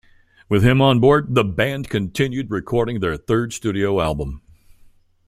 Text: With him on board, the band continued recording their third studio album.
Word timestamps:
With 0.49 0.63
him 0.63 0.81
on 0.81 0.99
board, 0.99 1.35
the 1.35 1.43
band 1.43 1.89
continued 1.91 2.49
recording 2.49 3.01
their 3.01 3.17
third 3.17 3.53
studio 3.53 3.99
album. 4.01 4.41